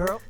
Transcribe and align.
girl. 0.00 0.29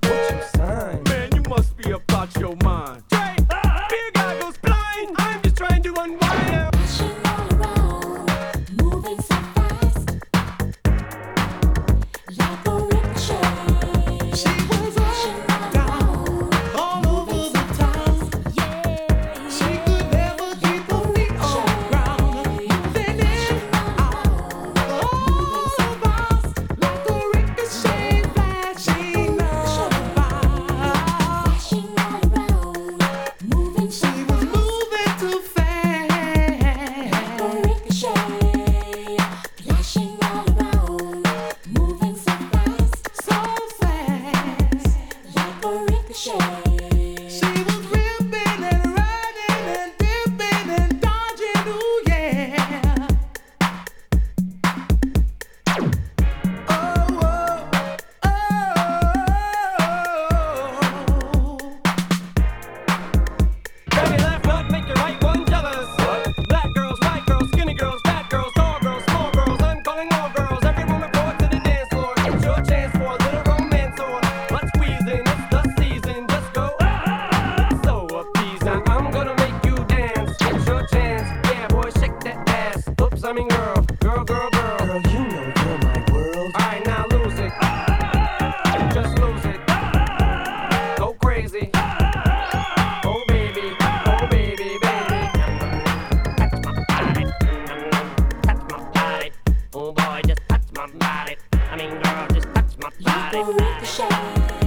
my 102.82 102.90
body. 103.00 103.38
You 103.38 103.44
go 103.44 103.52
ricochet. 103.52 104.59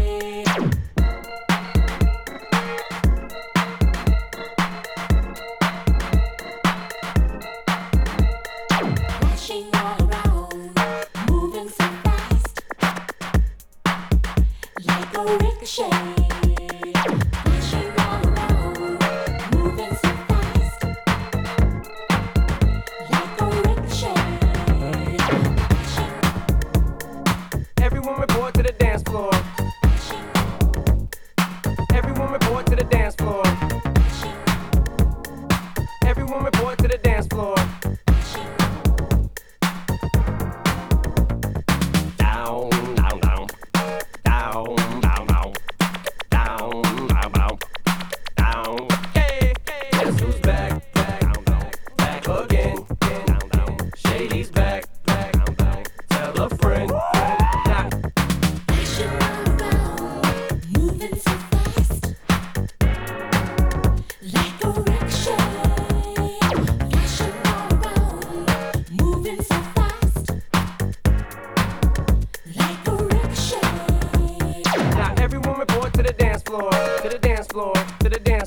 Everyone 31.93 32.31
report 32.31 32.65
to 32.67 32.75
the 32.75 32.87
dance 32.89 33.15
floor. 33.15 33.42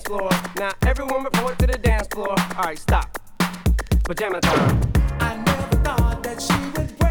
floor. 0.07 0.31
Now 0.57 0.73
everyone 0.87 1.25
report 1.25 1.59
to 1.59 1.67
the 1.67 1.79
dance 1.79 2.07
floor. 2.09 2.35
Alright, 2.57 2.79
stop. 2.79 3.19
Pajama 4.05 4.41
time. 4.41 4.81
I 5.21 5.37
never 5.37 5.77
thought 5.83 6.23
that 6.23 6.41
she 6.41 6.55
would. 6.81 7.06